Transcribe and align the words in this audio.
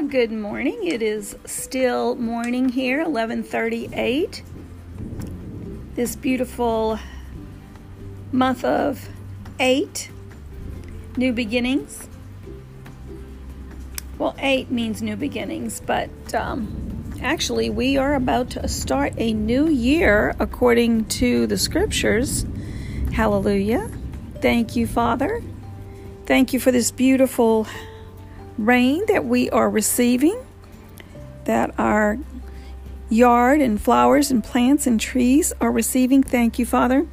good 0.00 0.32
morning. 0.32 0.80
It 0.84 1.02
is 1.02 1.36
still 1.44 2.16
morning 2.16 2.70
here, 2.70 3.04
11:38. 3.04 4.42
This 5.94 6.16
beautiful 6.16 6.98
month 8.32 8.64
of 8.64 9.08
8 9.60 10.10
new 11.16 11.32
beginnings. 11.32 12.08
Well, 14.18 14.34
8 14.38 14.70
means 14.70 15.02
new 15.02 15.14
beginnings, 15.14 15.80
but 15.84 16.10
um, 16.34 17.14
actually 17.22 17.68
we 17.68 17.96
are 17.98 18.14
about 18.14 18.50
to 18.50 18.66
start 18.68 19.12
a 19.18 19.32
new 19.34 19.68
year 19.68 20.34
according 20.40 21.04
to 21.20 21.46
the 21.46 21.58
scriptures. 21.58 22.46
Hallelujah. 23.12 23.90
Thank 24.40 24.74
you, 24.74 24.86
Father. 24.86 25.42
Thank 26.24 26.52
you 26.52 26.60
for 26.60 26.72
this 26.72 26.90
beautiful 26.90 27.66
rain 28.66 29.04
that 29.08 29.24
we 29.24 29.50
are 29.50 29.68
receiving, 29.68 30.44
that 31.44 31.74
our 31.78 32.18
yard 33.08 33.60
and 33.60 33.80
flowers 33.80 34.30
and 34.30 34.42
plants 34.42 34.86
and 34.86 34.98
trees 34.98 35.52
are 35.60 35.70
receiving. 35.70 36.22
Thank 36.22 36.58
you, 36.58 36.66
Father. 36.66 37.06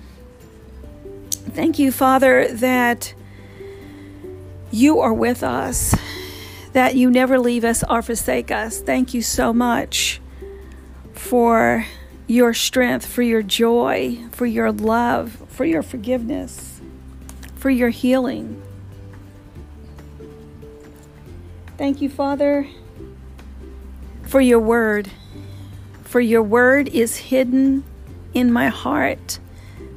Thank 1.52 1.80
you, 1.80 1.92
Father, 1.92 2.48
that 2.48 3.14
you 4.72 5.00
are 5.00 5.14
with 5.14 5.44
us, 5.44 5.96
that 6.74 6.96
you 6.96 7.10
never 7.10 7.40
leave 7.40 7.66
us 7.66 7.84
or 7.84 8.02
forsake 8.02 8.52
us. 8.52 8.80
Thank 8.80 9.14
you 9.14 9.22
so 9.22 9.52
much 9.52 10.22
for 11.14 11.86
your 12.28 12.54
strength, 12.54 13.06
for 13.06 13.24
your 13.24 13.42
joy, 13.42 14.20
for 14.32 14.46
your 14.46 14.72
love, 14.72 15.42
for 15.50 15.66
your 15.66 15.82
forgiveness, 15.82 16.80
for 17.56 17.72
your 17.72 17.90
healing. 17.90 18.62
Thank 21.80 22.02
you, 22.02 22.10
Father, 22.10 22.68
for 24.24 24.42
your 24.42 24.60
word. 24.60 25.10
For 26.04 26.20
your 26.20 26.44
word 26.44 26.90
is 26.90 27.16
hidden 27.16 27.86
in 28.34 28.52
my 28.52 28.68
heart 28.68 29.40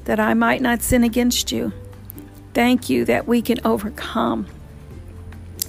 that 0.04 0.20
I 0.20 0.32
might 0.32 0.62
not 0.62 0.80
sin 0.80 1.02
against 1.02 1.50
you. 1.50 1.72
Thank 2.54 2.88
you 2.88 3.04
that 3.06 3.26
we 3.26 3.42
can 3.42 3.58
overcome 3.64 4.46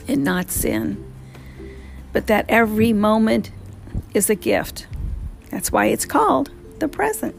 and 0.08 0.24
not 0.24 0.52
sin, 0.52 1.04
but 2.12 2.28
that 2.28 2.46
every 2.48 2.94
moment 2.94 3.50
is 4.14 4.30
a 4.30 4.36
gift. 4.36 4.86
That's 5.50 5.72
why 5.72 5.88
it's 5.88 6.06
called 6.06 6.52
the 6.78 6.88
present. 6.88 7.36